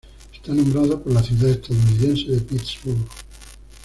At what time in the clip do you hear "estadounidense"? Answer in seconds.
1.51-2.31